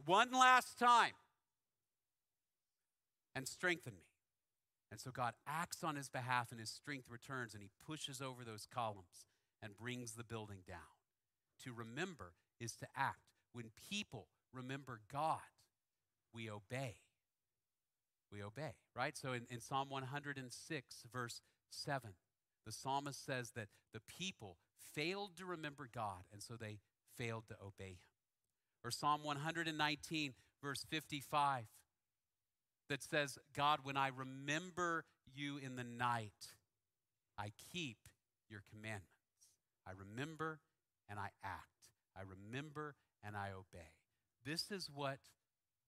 [0.05, 1.13] one last time
[3.35, 4.03] and strengthen me.
[4.91, 8.43] And so God acts on his behalf, and his strength returns, and he pushes over
[8.45, 9.25] those columns
[9.65, 10.77] and brings the building down.
[11.63, 13.17] To remember is to act.
[13.51, 15.39] When people remember God,
[16.33, 16.97] we obey.
[18.31, 19.17] We obey, right?
[19.17, 22.11] So in, in Psalm 106, verse 7,
[22.65, 24.57] the psalmist says that the people
[24.93, 26.79] failed to remember God, and so they
[27.17, 27.97] failed to obey him.
[28.83, 31.63] Or Psalm 119, verse 55,
[32.89, 36.53] that says, God, when I remember you in the night,
[37.37, 37.97] I keep
[38.49, 39.14] your commandments.
[39.87, 40.59] I remember
[41.09, 41.89] and I act.
[42.15, 43.91] I remember and I obey.
[44.45, 45.19] This is what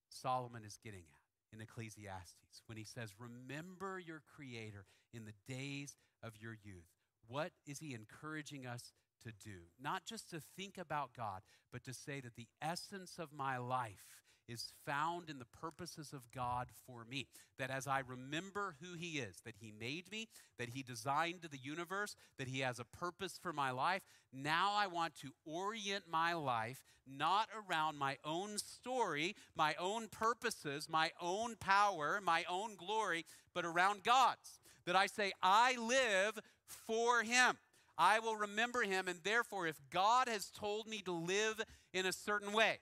[0.10, 5.96] Solomon is getting at in Ecclesiastes when he says, Remember your Creator in the days
[6.24, 6.90] of your youth.
[7.28, 8.92] What is he encouraging us
[9.24, 9.60] to do?
[9.82, 14.06] Not just to think about God, but to say that the essence of my life
[14.48, 17.28] is found in the purposes of God for me.
[17.58, 21.58] That as I remember who He is, that He made me, that He designed the
[21.58, 26.34] universe, that He has a purpose for my life, now I want to orient my
[26.34, 33.26] life not around my own story, my own purposes, my own power, my own glory,
[33.54, 34.60] but around God's.
[34.86, 37.58] That I say, I live for Him.
[37.98, 41.60] I will remember him, and therefore, if God has told me to live
[41.94, 42.78] in a certain way,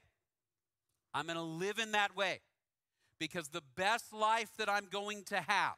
[1.15, 2.41] I'm going to live in that way
[3.19, 5.78] because the best life that I'm going to have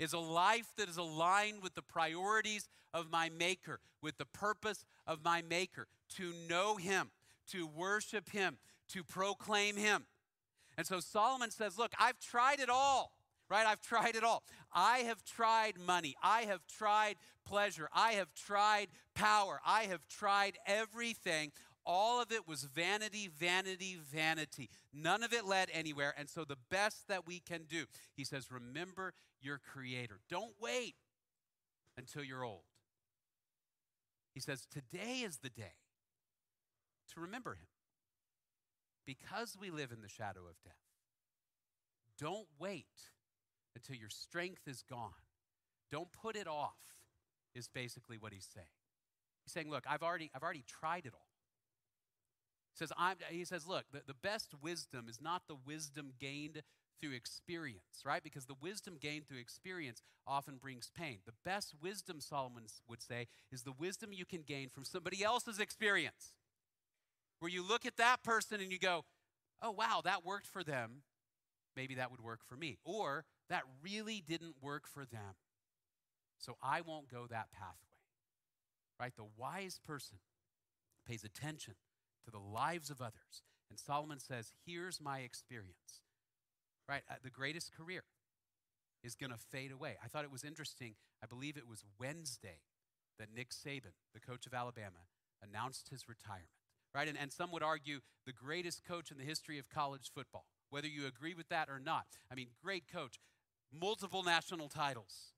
[0.00, 4.84] is a life that is aligned with the priorities of my Maker, with the purpose
[5.06, 7.12] of my Maker, to know Him,
[7.52, 10.06] to worship Him, to proclaim Him.
[10.76, 13.12] And so Solomon says, Look, I've tried it all,
[13.48, 13.64] right?
[13.64, 14.42] I've tried it all.
[14.74, 16.16] I have tried money.
[16.20, 17.88] I have tried pleasure.
[17.92, 19.60] I have tried power.
[19.64, 21.52] I have tried everything.
[21.84, 24.70] All of it was vanity, vanity, vanity.
[24.92, 26.14] None of it led anywhere.
[26.16, 30.20] And so, the best that we can do, he says, remember your Creator.
[30.30, 30.94] Don't wait
[31.98, 32.62] until you're old.
[34.32, 35.74] He says, today is the day
[37.12, 37.66] to remember Him.
[39.04, 40.74] Because we live in the shadow of death,
[42.18, 42.86] don't wait
[43.74, 45.10] until your strength is gone.
[45.90, 46.78] Don't put it off,
[47.54, 48.66] is basically what he's saying.
[49.44, 51.31] He's saying, look, I've already, I've already tried it all
[52.74, 56.62] says, I'm, he says, look, the, the best wisdom is not the wisdom gained
[57.00, 58.22] through experience, right?
[58.22, 61.18] Because the wisdom gained through experience often brings pain.
[61.26, 65.58] The best wisdom, Solomon would say, is the wisdom you can gain from somebody else's
[65.58, 66.34] experience.
[67.40, 69.04] Where you look at that person and you go,
[69.60, 71.02] oh, wow, that worked for them.
[71.76, 72.78] Maybe that would work for me.
[72.84, 75.34] Or that really didn't work for them.
[76.38, 77.98] So I won't go that pathway.
[79.00, 79.12] Right?
[79.16, 80.18] The wise person
[81.06, 81.74] pays attention
[82.24, 83.42] to the lives of others.
[83.70, 86.02] And Solomon says, Here's my experience.
[86.88, 87.02] Right?
[87.10, 88.04] Uh, the greatest career
[89.02, 89.96] is going to fade away.
[90.04, 90.94] I thought it was interesting.
[91.22, 92.60] I believe it was Wednesday
[93.18, 95.06] that Nick Saban, the coach of Alabama,
[95.42, 96.48] announced his retirement.
[96.94, 97.08] Right?
[97.08, 100.86] And, and some would argue the greatest coach in the history of college football, whether
[100.86, 102.06] you agree with that or not.
[102.30, 103.18] I mean, great coach,
[103.72, 105.32] multiple national titles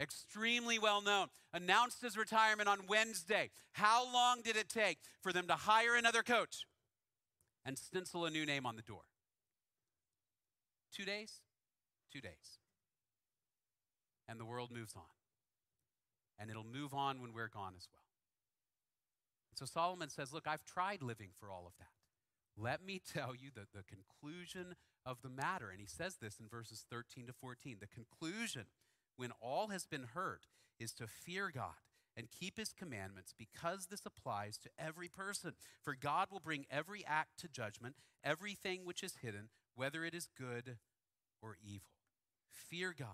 [0.00, 3.50] extremely well known, announced his retirement on Wednesday.
[3.72, 6.66] How long did it take for them to hire another coach
[7.64, 9.02] and stencil a new name on the door?
[10.92, 11.40] Two days?
[12.12, 12.58] Two days.
[14.28, 15.02] And the world moves on.
[16.38, 18.02] And it'll move on when we're gone as well.
[19.54, 21.88] so Solomon says, Look, I've tried living for all of that.
[22.56, 25.70] Let me tell you the, the conclusion of the matter.
[25.70, 27.78] And he says this in verses 13 to 14.
[27.80, 28.64] The conclusion
[29.16, 30.40] when all has been heard,
[30.78, 31.74] is to fear God
[32.16, 35.54] and keep his commandments because this applies to every person.
[35.82, 40.28] For God will bring every act to judgment, everything which is hidden, whether it is
[40.38, 40.78] good
[41.42, 41.88] or evil.
[42.50, 43.08] Fear God,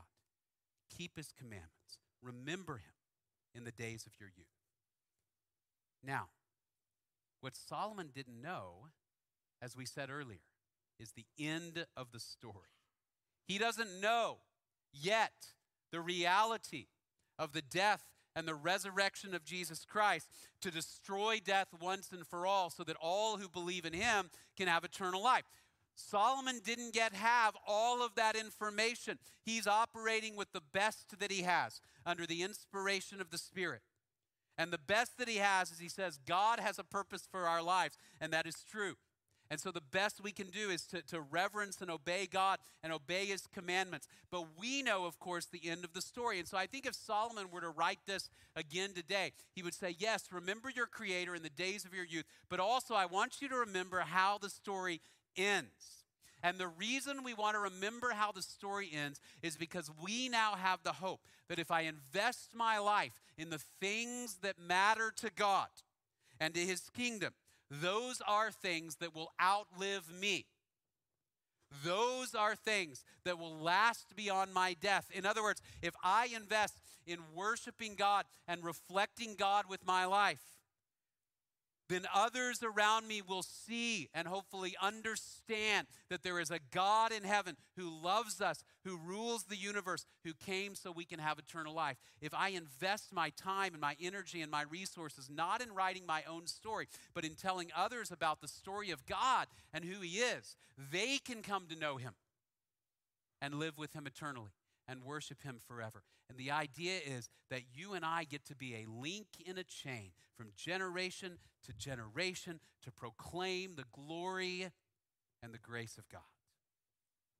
[0.95, 2.93] keep his commandments, remember him
[3.55, 4.47] in the days of your youth.
[6.05, 6.29] Now,
[7.41, 8.89] what Solomon didn't know,
[9.63, 10.41] as we said earlier,
[10.99, 12.55] is the end of the story.
[13.47, 14.39] He doesn't know
[14.93, 15.33] yet
[15.91, 16.87] the reality
[17.39, 18.05] of the death
[18.37, 20.29] and the resurrection of Jesus Christ
[20.63, 24.69] to destroy death once and for all so that all who believe in him can
[24.69, 25.45] have eternal life.
[25.95, 29.19] Solomon didn't yet have all of that information.
[29.45, 33.83] He's operating with the best that he has under the inspiration of the Spirit.
[34.57, 37.63] And the best that he has is he says, God has a purpose for our
[37.63, 38.95] lives, and that is true.
[39.51, 42.93] And so the best we can do is to, to reverence and obey God and
[42.93, 44.07] obey his commandments.
[44.31, 46.39] But we know, of course, the end of the story.
[46.39, 49.97] And so I think if Solomon were to write this again today, he would say,
[49.99, 53.49] Yes, remember your Creator in the days of your youth, but also I want you
[53.49, 55.01] to remember how the story
[55.37, 56.05] ends.
[56.43, 60.55] And the reason we want to remember how the story ends is because we now
[60.55, 65.31] have the hope that if I invest my life in the things that matter to
[65.35, 65.69] God
[66.39, 67.35] and to his kingdom,
[67.71, 70.47] those are things that will outlive me.
[71.85, 75.09] Those are things that will last beyond my death.
[75.13, 80.41] In other words, if I invest in worshiping God and reflecting God with my life,
[81.91, 87.25] then others around me will see and hopefully understand that there is a God in
[87.25, 91.75] heaven who loves us, who rules the universe, who came so we can have eternal
[91.75, 91.97] life.
[92.21, 96.23] If I invest my time and my energy and my resources not in writing my
[96.29, 100.55] own story, but in telling others about the story of God and who He is,
[100.93, 102.13] they can come to know Him
[103.43, 104.53] and live with Him eternally.
[104.91, 106.03] And worship him forever.
[106.29, 109.65] And the idea is that you and I get to be a link in a
[109.65, 114.69] chain from generation to generation to proclaim the glory
[115.43, 116.21] and the grace of God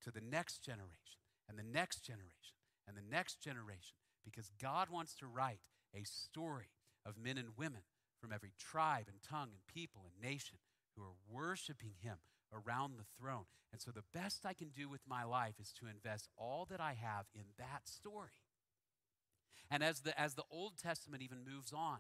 [0.05, 2.55] to the next generation and the next generation
[2.87, 5.61] and the next generation because God wants to write
[5.95, 6.71] a story
[7.05, 7.83] of men and women
[8.21, 10.59] from every tribe and tongue and people and nation
[10.97, 12.19] who are worshiping Him
[12.53, 13.45] around the throne.
[13.73, 16.81] And so the best I can do with my life is to invest all that
[16.81, 18.31] I have in that story.
[19.71, 21.99] And as the, as the Old Testament even moves on,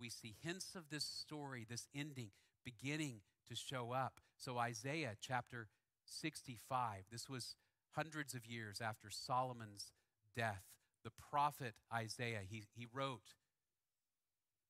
[0.00, 2.30] we see hints of this story, this ending,
[2.64, 4.20] beginning to show up.
[4.36, 5.68] So, Isaiah chapter
[6.06, 7.56] 65, this was
[7.92, 9.92] hundreds of years after Solomon's
[10.36, 10.62] death.
[11.04, 13.34] The prophet Isaiah, he, he wrote,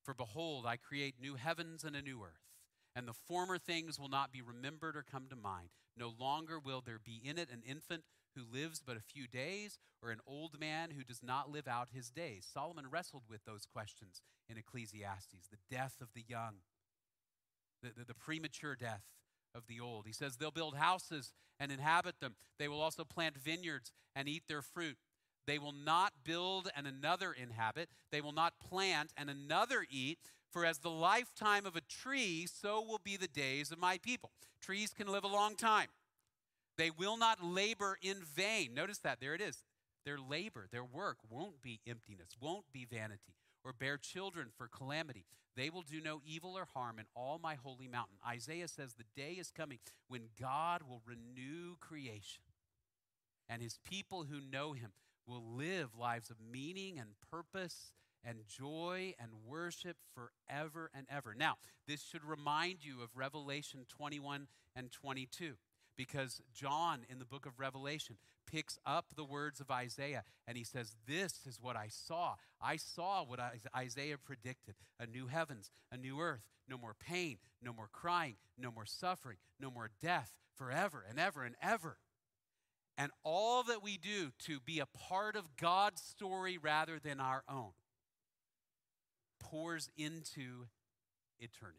[0.02, 2.53] For behold, I create new heavens and a new earth
[2.94, 5.70] and the former things will not be remembered or come to mind.
[5.96, 8.04] No longer will there be in it an infant
[8.36, 11.88] who lives but a few days, or an old man who does not live out
[11.92, 12.46] his days.
[12.52, 16.56] Solomon wrestled with those questions in Ecclesiastes the death of the young,
[17.82, 19.04] the, the, the premature death
[19.54, 20.06] of the old.
[20.06, 24.44] He says they'll build houses and inhabit them, they will also plant vineyards and eat
[24.48, 24.96] their fruit.
[25.46, 27.90] They will not build and another inhabit.
[28.10, 30.32] They will not plant and another eat.
[30.54, 34.30] For as the lifetime of a tree, so will be the days of my people.
[34.60, 35.88] Trees can live a long time.
[36.78, 38.72] They will not labor in vain.
[38.72, 39.18] Notice that.
[39.20, 39.64] There it is.
[40.06, 43.34] Their labor, their work won't be emptiness, won't be vanity,
[43.64, 45.24] or bear children for calamity.
[45.56, 48.18] They will do no evil or harm in all my holy mountain.
[48.24, 52.44] Isaiah says the day is coming when God will renew creation,
[53.48, 54.92] and his people who know him
[55.26, 57.92] will live lives of meaning and purpose
[58.26, 61.34] and joy and worship forever and ever.
[61.36, 61.56] Now,
[61.86, 65.54] this should remind you of Revelation 21 and 22
[65.96, 68.16] because John in the book of Revelation
[68.46, 72.34] picks up the words of Isaiah and he says, This is what I saw.
[72.60, 73.40] I saw what
[73.76, 78.70] Isaiah predicted a new heavens, a new earth, no more pain, no more crying, no
[78.70, 81.98] more suffering, no more death, forever and ever and ever.
[82.96, 87.42] And all that we do to be a part of God's story rather than our
[87.48, 87.72] own
[89.54, 90.66] pours into
[91.38, 91.78] eternity.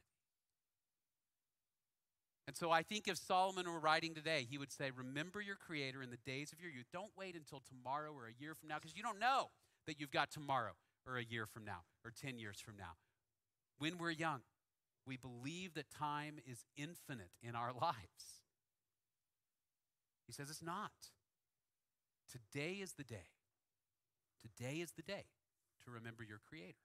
[2.47, 6.01] And so I think if Solomon were writing today, he would say, Remember your Creator
[6.01, 6.85] in the days of your youth.
[6.93, 9.49] Don't wait until tomorrow or a year from now, because you don't know
[9.87, 10.73] that you've got tomorrow
[11.05, 12.95] or a year from now or 10 years from now.
[13.79, 14.41] When we're young,
[15.05, 18.45] we believe that time is infinite in our lives.
[20.27, 20.91] He says it's not.
[22.31, 23.33] Today is the day.
[24.41, 25.25] Today is the day
[25.83, 26.84] to remember your Creator.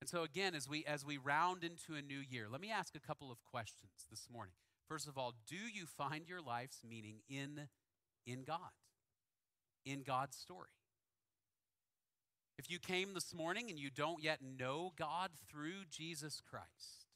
[0.00, 2.94] And so again, as we as we round into a new year, let me ask
[2.94, 4.54] a couple of questions this morning.
[4.88, 7.68] First of all, do you find your life's meaning in
[8.26, 8.70] in God?
[9.84, 10.68] In God's story?
[12.58, 17.06] If you came this morning and you don't yet know God through Jesus Christ,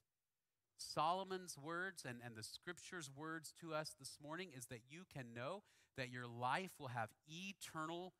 [0.78, 5.34] Solomon's words and, and the scripture's words to us this morning is that you can
[5.34, 5.62] know
[5.96, 8.14] that your life will have eternal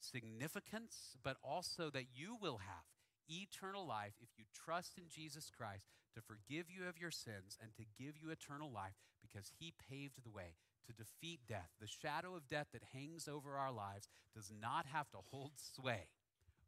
[0.00, 2.84] significance, but also that you will have
[3.28, 7.74] eternal life if you trust in Jesus Christ to forgive you of your sins and
[7.74, 10.56] to give you eternal life because he paved the way
[10.86, 11.70] to defeat death.
[11.80, 16.08] The shadow of death that hangs over our lives does not have to hold sway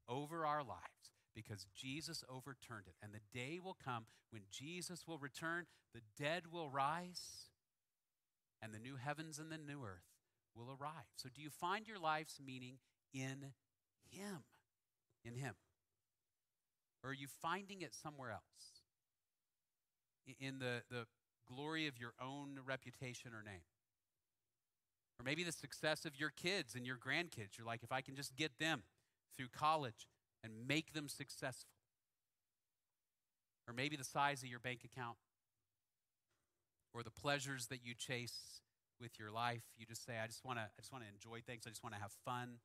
[0.09, 2.97] over our lives because Jesus overturned it.
[3.03, 7.49] And the day will come when Jesus will return, the dead will rise,
[8.61, 10.09] and the new heavens and the new earth
[10.55, 11.07] will arrive.
[11.15, 12.79] So, do you find your life's meaning
[13.15, 13.53] in
[14.11, 14.43] Him?
[15.25, 15.55] In Him.
[17.03, 18.83] Or are you finding it somewhere else?
[20.41, 21.07] In the, the
[21.47, 23.63] glory of your own reputation or name?
[25.19, 27.57] Or maybe the success of your kids and your grandkids.
[27.57, 28.83] You're like, if I can just get them
[29.37, 30.09] through college
[30.45, 31.71] and make them successful.
[33.67, 35.17] Or maybe the size of your bank account.
[36.95, 38.61] Or the pleasures that you chase
[39.01, 39.63] with your life.
[39.77, 41.65] You just say, I just want to I just want to enjoy things.
[41.67, 42.59] I just want to have fun.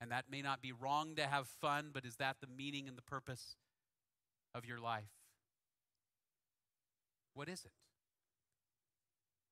[0.00, 2.96] And that may not be wrong to have fun, but is that the meaning and
[2.96, 3.56] the purpose
[4.56, 5.04] of your life?
[7.34, 7.72] What is it?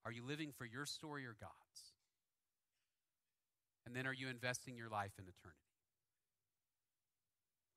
[0.07, 1.52] Are you living for your story or God's?
[3.86, 5.61] And then are you investing your life in eternity?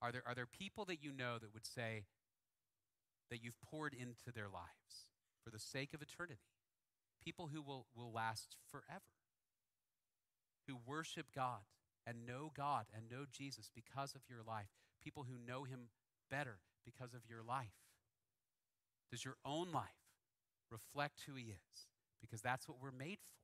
[0.00, 2.04] Are there, are there people that you know that would say
[3.30, 5.08] that you've poured into their lives
[5.44, 6.40] for the sake of eternity?
[7.22, 9.12] People who will, will last forever,
[10.66, 11.66] who worship God
[12.06, 14.68] and know God and know Jesus because of your life,
[15.02, 15.88] people who know Him
[16.30, 17.68] better because of your life?
[19.10, 19.84] Does your own life
[20.70, 21.86] reflect who He is?
[22.20, 23.38] Because that's what we're made for.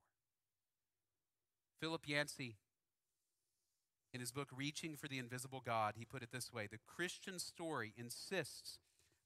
[1.79, 2.57] Philip Yancey,
[4.13, 7.37] in his book Reaching for the Invisible God, he put it this way The Christian
[7.37, 8.79] story insists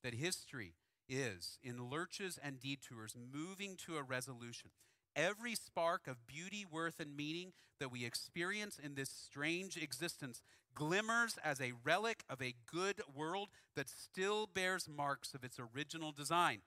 [0.03, 0.73] that history
[1.07, 4.71] is, in lurches and detours, moving to a resolution.
[5.15, 10.41] Every spark of beauty, worth, and meaning that we experience in this strange existence
[10.75, 16.11] glimmers as a relic of a good world that still bears marks of its original
[16.11, 16.61] design.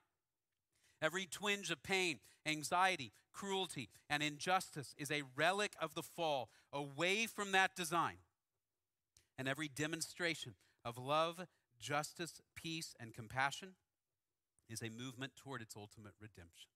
[1.01, 7.27] Every twinge of pain, anxiety, cruelty, and injustice is a relic of the fall away
[7.27, 8.17] from that design.
[9.37, 10.53] And every demonstration
[10.85, 11.47] of love,
[11.79, 13.75] justice, peace, and compassion
[14.69, 16.69] is a movement toward its ultimate redemption.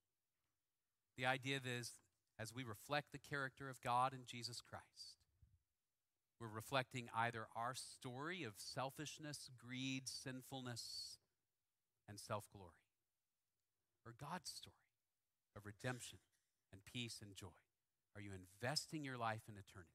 [1.18, 1.94] The idea is
[2.40, 5.18] as we reflect the character of God and Jesus Christ,
[6.40, 11.18] we're reflecting either our story of selfishness, greed, sinfulness,
[12.08, 12.78] and self glory,
[14.06, 14.76] or God's story
[15.56, 16.20] of redemption
[16.72, 17.48] and peace and joy.
[18.16, 19.90] Are you investing your life in eternity?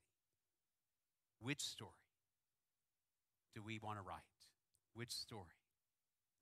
[1.40, 1.90] Which story
[3.54, 4.18] do we want to write?
[4.94, 5.62] Which story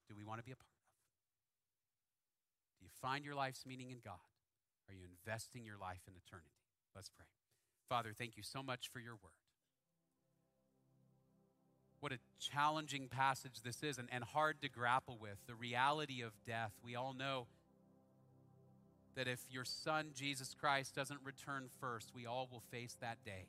[0.09, 0.81] do we want to be a part of?
[2.79, 4.30] Do you find your life's meaning in God?
[4.91, 6.51] Are you investing your life in eternity?
[6.97, 7.27] Let's pray.
[7.89, 9.39] Father, thank you so much for your word.
[12.01, 15.37] What a challenging passage this is and, and hard to grapple with.
[15.47, 16.73] The reality of death.
[16.83, 17.47] We all know
[19.15, 23.47] that if your son, Jesus Christ, doesn't return first, we all will face that day.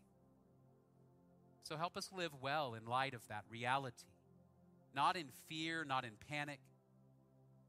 [1.64, 4.08] So help us live well in light of that reality.
[4.94, 6.60] Not in fear, not in panic,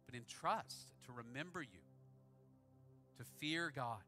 [0.05, 1.82] but in trust to remember you
[3.23, 4.03] to fear God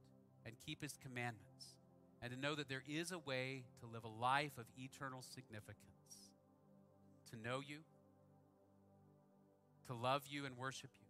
[0.45, 1.77] and keep His commandments,
[2.21, 6.31] and to know that there is a way to live a life of eternal significance,
[7.31, 7.79] to know you,
[9.87, 11.07] to love you and worship you,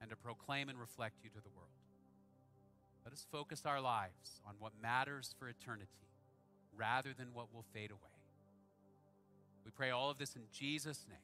[0.00, 1.68] and to proclaim and reflect you to the world.
[3.04, 6.08] Let us focus our lives on what matters for eternity
[6.76, 8.00] rather than what will fade away.
[9.64, 11.18] We pray all of this in Jesus' name.